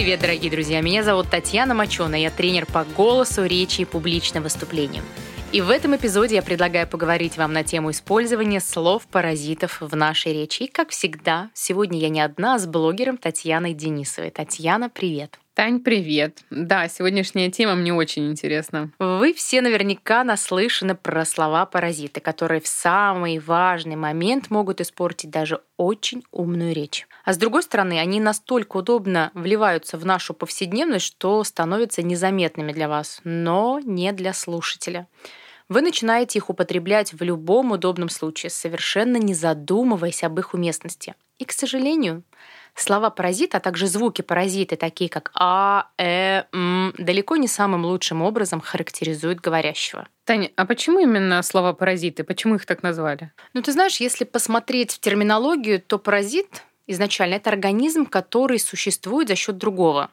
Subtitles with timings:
[0.00, 0.80] привет, дорогие друзья!
[0.80, 5.04] Меня зовут Татьяна Мочона, я тренер по голосу, речи и публичным выступлениям.
[5.52, 10.62] И в этом эпизоде я предлагаю поговорить вам на тему использования слов-паразитов в нашей речи.
[10.62, 14.30] И, как всегда, сегодня я не одна, а с блогером Татьяной Денисовой.
[14.30, 15.38] Татьяна, привет!
[15.54, 16.44] Тань, привет.
[16.50, 18.92] Да, сегодняшняя тема мне очень интересна.
[19.00, 26.22] Вы все наверняка наслышаны про слова-паразиты, которые в самый важный момент могут испортить даже очень
[26.30, 27.08] умную речь.
[27.24, 32.88] А с другой стороны, они настолько удобно вливаются в нашу повседневность, что становятся незаметными для
[32.88, 35.08] вас, но не для слушателя.
[35.68, 41.14] Вы начинаете их употреблять в любом удобном случае, совершенно не задумываясь об их уместности.
[41.38, 42.22] И, к сожалению,
[42.74, 48.22] Слова паразита, а также звуки паразиты, такие как а, э, м, далеко не самым лучшим
[48.22, 50.06] образом характеризуют говорящего.
[50.24, 52.24] Таня, а почему именно слова паразиты?
[52.24, 53.32] Почему их так назвали?
[53.54, 59.36] Ну, ты знаешь, если посмотреть в терминологию, то паразит изначально это организм, который существует за
[59.36, 60.10] счет другого.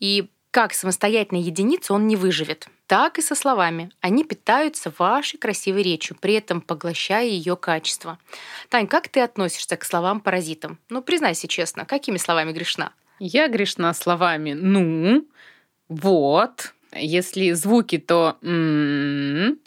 [0.00, 2.68] И как самостоятельная единица он не выживет.
[2.86, 3.90] Так и со словами.
[4.00, 8.20] Они питаются вашей красивой речью, при этом поглощая ее качество.
[8.68, 10.78] Тань, как ты относишься к словам-паразитам?
[10.90, 12.92] Ну, признайся честно, какими словами грешна?
[13.18, 15.26] Я грешна словами «ну»,
[15.88, 19.58] «вот», если звуки, то «м-м-м».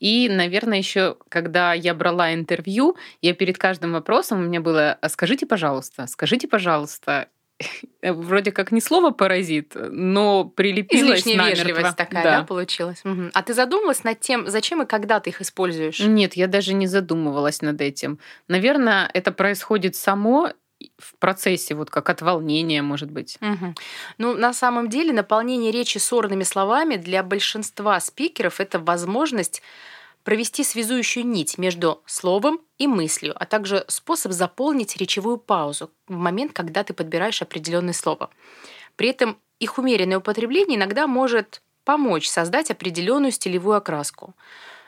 [0.00, 5.08] И, наверное, еще, когда я брала интервью, я перед каждым вопросом у меня было «А
[5.08, 7.28] «скажите, пожалуйста, скажите, пожалуйста».
[8.02, 11.64] вроде как не слово паразит, но прилепилась Излишняя намертво.
[11.64, 13.00] вежливость такая, да, да получилась.
[13.04, 13.30] Угу.
[13.32, 16.00] А ты задумалась над тем, зачем и когда ты их используешь?
[16.00, 18.18] Нет, я даже не задумывалась над этим.
[18.48, 20.52] Наверное, это происходит само
[20.98, 23.38] в процессе, вот как от волнения, может быть.
[23.40, 23.74] Угу.
[24.18, 29.62] Ну, на самом деле, наполнение речи сорными словами для большинства спикеров это возможность
[30.24, 36.52] провести связующую нить между словом и мыслью, а также способ заполнить речевую паузу в момент,
[36.52, 38.30] когда ты подбираешь определенное слово.
[38.96, 44.34] При этом их умеренное употребление иногда может помочь создать определенную стилевую окраску.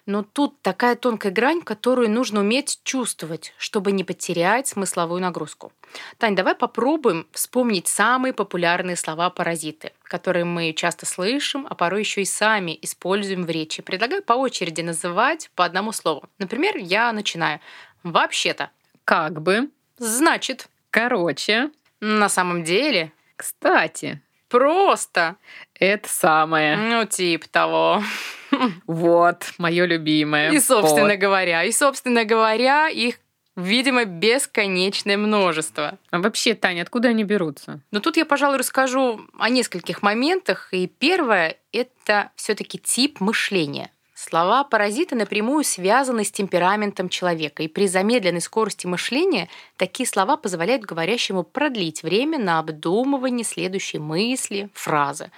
[0.07, 5.73] Но тут такая тонкая грань, которую нужно уметь чувствовать, чтобы не потерять смысловую нагрузку.
[6.19, 12.27] Тань, давай попробуем вспомнить самые популярные слова-паразиты, которые мы часто слышим, а порой еще и
[12.27, 13.81] сами используем в речи.
[13.81, 16.25] Предлагаю по очереди называть по одному слову.
[16.39, 17.61] Например, я начинаю.
[18.03, 18.71] Вообще-то.
[19.05, 19.71] Как бы.
[19.97, 20.69] Значит.
[20.91, 21.71] Короче.
[22.01, 23.11] На самом деле.
[23.37, 24.21] Кстати.
[24.49, 25.37] Просто.
[25.75, 26.77] Это самое.
[26.77, 28.03] Ну, типа того.
[28.87, 30.51] Вот, мое любимое.
[30.51, 31.19] И, собственно вот.
[31.19, 33.17] говоря, и, собственно говоря, их
[33.57, 35.99] видимо, бесконечное множество.
[36.11, 37.81] А вообще, Таня, откуда они берутся?
[37.91, 40.69] Ну, тут я, пожалуй, расскажу о нескольких моментах.
[40.73, 43.91] И первое— это все таки тип мышления.
[44.15, 50.85] Слова паразиты напрямую связаны с темпераментом человека, и при замедленной скорости мышления такие слова позволяют
[50.85, 55.31] говорящему продлить время на обдумывание следующей мысли, фразы.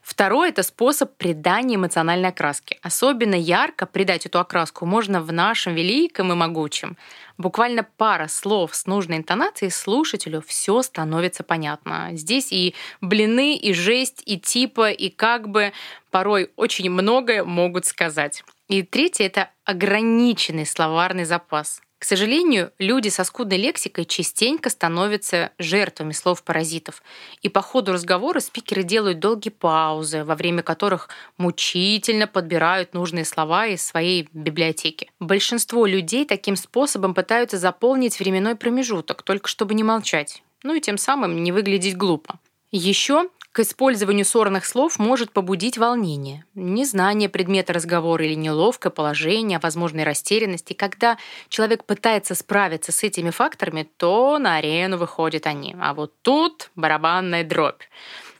[0.00, 2.78] Второе– это способ придания эмоциональной окраски.
[2.82, 6.96] Особенно ярко придать эту окраску можно в нашем великом и могучем.
[7.36, 12.10] Буквально пара слов с нужной интонацией слушателю все становится понятно.
[12.12, 15.72] Здесь и блины, и жесть, и типа, и как бы
[16.10, 18.42] порой очень многое могут сказать.
[18.68, 21.82] И третье– это ограниченный словарный запас.
[22.00, 27.02] К сожалению, люди со скудной лексикой частенько становятся жертвами слов-паразитов.
[27.42, 33.66] И по ходу разговора спикеры делают долгие паузы, во время которых мучительно подбирают нужные слова
[33.66, 35.10] из своей библиотеки.
[35.20, 40.42] Большинство людей таким способом пытаются заполнить временной промежуток, только чтобы не молчать.
[40.62, 42.40] Ну и тем самым не выглядеть глупо.
[42.70, 50.04] Еще к использованию сорных слов может побудить волнение, незнание предмета разговора или неловкое положение, возможной
[50.04, 50.72] растерянности.
[50.72, 51.18] Когда
[51.48, 55.74] человек пытается справиться с этими факторами, то на арену выходят они.
[55.80, 57.82] А вот тут барабанная дробь.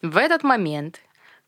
[0.01, 1.01] В этот момент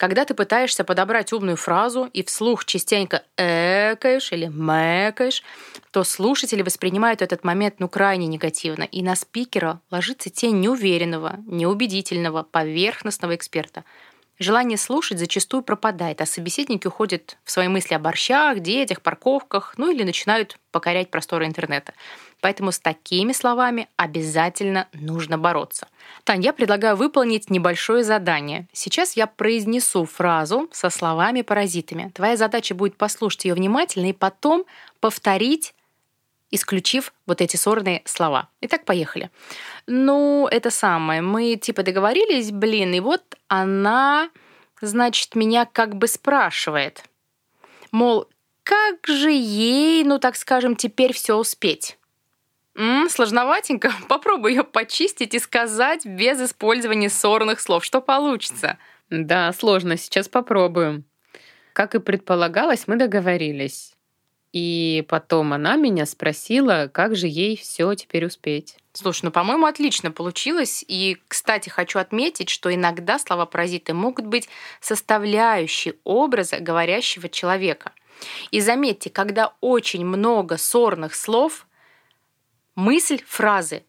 [0.02, 5.44] когда ты пытаешься подобрать умную фразу и вслух частенько экаешь или мэкаешь,
[5.92, 12.42] то слушатели воспринимают этот момент ну крайне негативно, и на спикера ложится тень неуверенного, неубедительного,
[12.42, 13.84] поверхностного эксперта.
[14.40, 19.88] Желание слушать зачастую пропадает, а собеседники уходят в свои мысли о борщах, детях, парковках, ну
[19.88, 21.94] или начинают покорять просторы интернета.
[22.42, 25.86] Поэтому с такими словами обязательно нужно бороться.
[26.24, 28.66] Тань, я предлагаю выполнить небольшое задание.
[28.72, 32.10] Сейчас я произнесу фразу со словами-паразитами.
[32.12, 34.64] Твоя задача будет послушать ее внимательно и потом
[34.98, 35.72] повторить
[36.50, 38.48] исключив вот эти сорные слова.
[38.60, 39.30] Итак, поехали.
[39.86, 41.22] Ну, это самое.
[41.22, 44.30] Мы типа договорились, блин, и вот она,
[44.80, 47.04] значит, меня как бы спрашивает.
[47.92, 48.26] Мол,
[48.64, 51.96] как же ей, ну так скажем, теперь все успеть?
[52.76, 53.92] М, сложноватенько.
[54.08, 57.84] Попробуй ее почистить и сказать без использования ссорных слов.
[57.84, 58.78] Что получится?
[59.10, 59.96] Да, сложно.
[59.96, 61.04] Сейчас попробуем.
[61.72, 63.94] Как и предполагалось, мы договорились.
[64.52, 68.76] И потом она меня спросила, как же ей все теперь успеть.
[68.92, 70.84] Слушай, ну, по-моему, отлично получилось.
[70.86, 77.92] И, кстати, хочу отметить, что иногда слова-паразиты могут быть составляющей образа говорящего человека.
[78.50, 81.66] И заметьте, когда очень много сорных слов,
[82.74, 83.84] мысль фразы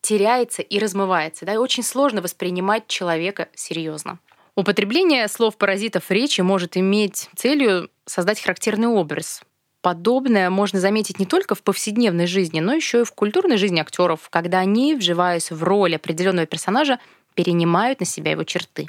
[0.00, 1.46] теряется и размывается.
[1.46, 4.18] Да, и очень сложно воспринимать человека серьезно.
[4.54, 9.42] Употребление слов-паразитов в речи может иметь целью создать характерный образ.
[9.82, 14.28] Подобное можно заметить не только в повседневной жизни, но еще и в культурной жизни актеров,
[14.30, 16.98] когда они, вживаясь в роль определенного персонажа,
[17.34, 18.88] перенимают на себя его черты.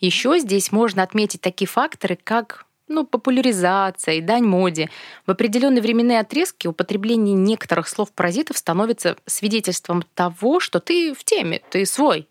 [0.00, 4.90] Еще здесь можно отметить такие факторы, как ну, популяризация и дань моде.
[5.26, 11.84] В определенные временные отрезки употребление некоторых слов-паразитов становится свидетельством того, что ты в теме, ты
[11.86, 12.28] свой.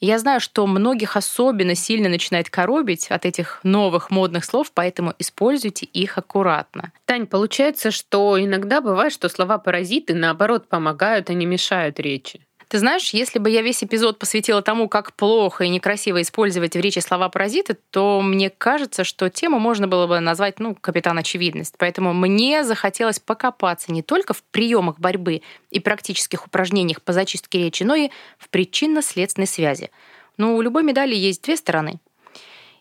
[0.00, 5.86] Я знаю, что многих особенно сильно начинает коробить от этих новых модных слов, поэтому используйте
[5.86, 6.92] их аккуратно.
[7.04, 12.44] Тань, получается, что иногда бывает, что слова-паразиты наоборот помогают, а не мешают речи.
[12.72, 16.80] Ты знаешь, если бы я весь эпизод посвятила тому, как плохо и некрасиво использовать в
[16.80, 21.74] речи слова паразиты, то мне кажется, что тему можно было бы назвать, ну, капитан очевидность.
[21.76, 27.82] Поэтому мне захотелось покопаться не только в приемах борьбы и практических упражнениях по зачистке речи,
[27.82, 28.08] но и
[28.38, 29.90] в причинно-следственной связи.
[30.38, 32.00] Но у любой медали есть две стороны.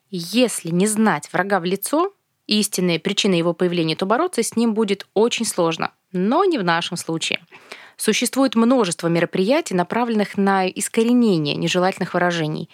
[0.09, 2.13] Если не знать врага в лицо,
[2.47, 5.91] истинные причины его появления, то бороться с ним будет очень сложно.
[6.11, 7.39] Но не в нашем случае.
[7.97, 12.69] Существует множество мероприятий, направленных на искоренение нежелательных выражений.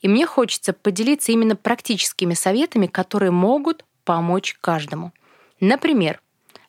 [0.00, 5.12] И мне хочется поделиться именно практическими советами, которые могут помочь каждому.
[5.60, 6.20] Например,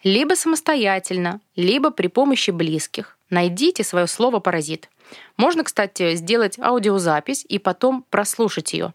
[0.04, 4.90] либо самостоятельно, либо при помощи близких найдите свое слово «паразит».
[5.38, 8.94] Можно, кстати, сделать аудиозапись и потом прослушать ее.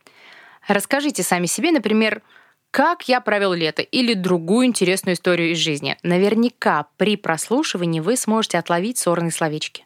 [0.67, 2.23] Расскажите сами себе, например,
[2.71, 5.97] как я провел лето или другую интересную историю из жизни.
[6.03, 9.85] Наверняка при прослушивании вы сможете отловить сорные словечки.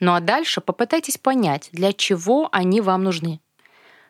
[0.00, 3.40] Ну а дальше попытайтесь понять, для чего они вам нужны.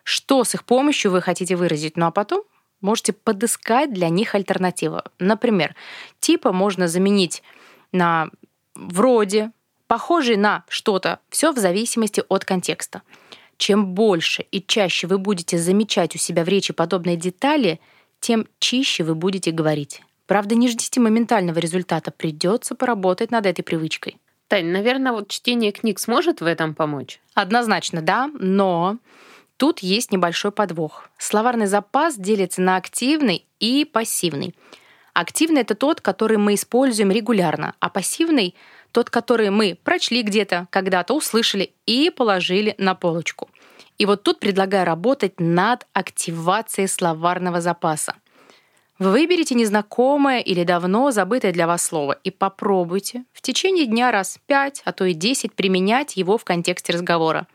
[0.03, 2.43] Что с их помощью вы хотите выразить, ну а потом
[2.81, 5.01] можете подыскать для них альтернативу.
[5.17, 5.75] Например,
[6.19, 7.41] типа можно заменить
[7.91, 8.29] на
[8.75, 9.51] вроде,
[9.87, 13.01] похожий на что-то, все в зависимости от контекста.
[13.57, 17.79] Чем больше и чаще вы будете замечать у себя в речи подобные детали–
[18.19, 20.01] тем чище вы будете говорить.
[20.27, 24.17] Правда, не ждите моментального результата, придется поработать над этой привычкой.
[24.47, 27.19] Тань, наверное, вот чтение книг сможет в этом помочь?
[27.33, 28.97] Однозначно, да, но
[29.57, 31.09] тут есть небольшой подвох.
[31.17, 34.55] Словарный запас делится на активный и пассивный.
[35.13, 38.55] Активный— это тот, который мы используем регулярно, а пассивный—
[38.91, 43.49] тот, который мы прочли где-то, когда-то услышали и положили на полочку.
[43.99, 48.15] И вот тут предлагаю работать над активацией словарного запаса.
[48.97, 54.39] Вы выберите незнакомое или давно забытое для вас слово и попробуйте в течение дня раз
[54.45, 57.47] пять, а то и десять применять его в контексте разговора.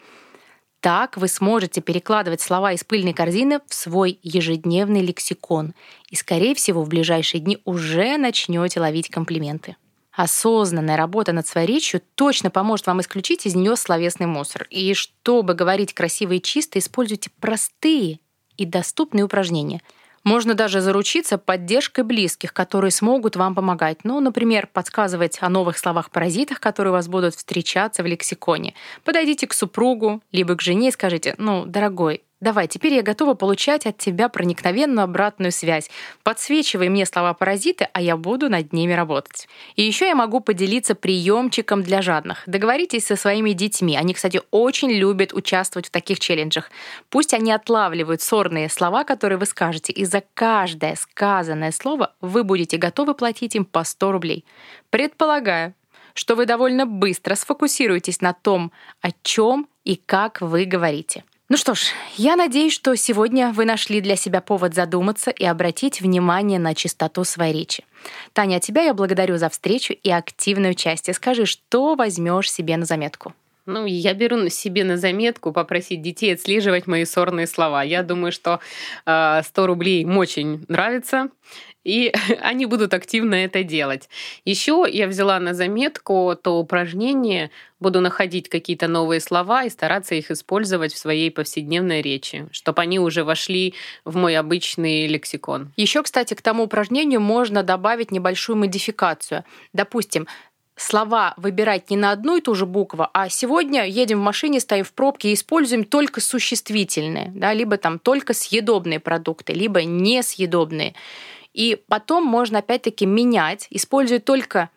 [0.80, 5.74] Так вы сможете перекладывать слова из пыльной корзины в свой ежедневный лексикон
[6.10, 9.76] и, скорее всего, в ближайшие дни уже начнете ловить комплименты.
[10.16, 14.66] Осознанная работа над своей речью точно поможет вам исключить из нее словесный мусор.
[14.70, 18.20] И чтобы говорить красиво и чисто, используйте простые
[18.56, 19.82] и доступные упражнения.
[20.22, 24.04] Можно даже заручиться поддержкой близких, которые смогут вам помогать.
[24.04, 28.74] Ну, например, подсказывать о новых словах-паразитах, которые у вас будут встречаться в лексиконе.
[29.02, 33.86] Подойдите к супругу, либо к жене и скажите, ну, дорогой, Давай, теперь я готова получать
[33.86, 35.88] от тебя проникновенную обратную связь.
[36.24, 39.48] Подсвечивай мне слова-паразиты, а я буду над ними работать.
[39.76, 42.42] И еще я могу поделиться приемчиком для жадных.
[42.44, 43.96] Договоритесь со своими детьми.
[43.96, 46.70] Они, кстати, очень любят участвовать в таких челленджах.
[47.08, 52.76] Пусть они отлавливают сорные слова, которые вы скажете, и за каждое сказанное слово вы будете
[52.76, 54.44] готовы платить им по 100 рублей.
[54.90, 55.72] Предполагаю,
[56.12, 58.70] что вы довольно быстро сфокусируетесь на том,
[59.00, 61.24] о чем и как вы говорите.
[61.50, 66.00] Ну что ж, я надеюсь, что сегодня вы нашли для себя повод задуматься и обратить
[66.00, 67.84] внимание на чистоту своей речи.
[68.32, 71.12] Таня, тебя я благодарю за встречу и активное участие.
[71.12, 73.34] Скажи, что возьмешь себе на заметку?
[73.66, 77.82] Ну, я беру себе на заметку попросить детей отслеживать мои сорные слова.
[77.82, 78.60] Я думаю, что
[79.06, 81.30] э, 100 рублей им очень нравится
[81.84, 84.08] и они будут активно это делать.
[84.44, 90.30] Еще я взяла на заметку то упражнение, буду находить какие-то новые слова и стараться их
[90.30, 95.72] использовать в своей повседневной речи, чтобы они уже вошли в мой обычный лексикон.
[95.76, 99.44] Еще, кстати, к тому упражнению можно добавить небольшую модификацию.
[99.72, 100.26] Допустим,
[100.76, 104.84] слова выбирать не на одну и ту же букву, а сегодня едем в машине, стоим
[104.84, 110.94] в пробке и используем только существительные, да, либо там только съедобные продукты, либо несъедобные.
[111.52, 114.70] И потом можно опять-таки менять, используя только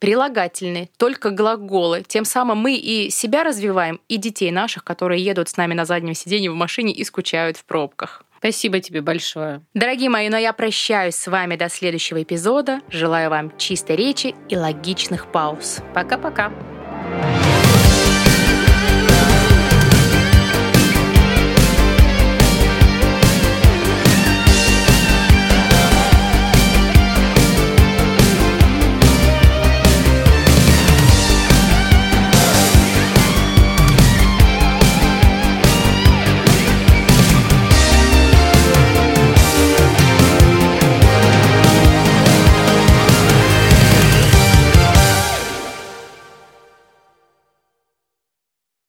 [0.00, 2.02] прилагательные, только глаголы.
[2.06, 6.14] Тем самым мы и себя развиваем, и детей наших, которые едут с нами на заднем
[6.14, 8.24] сиденье в машине и скучают в пробках.
[8.44, 9.62] Спасибо тебе большое.
[9.72, 12.82] Дорогие мои, но ну я прощаюсь с вами до следующего эпизода.
[12.90, 15.78] Желаю вам чистой речи и логичных пауз.
[15.94, 16.52] Пока-пока.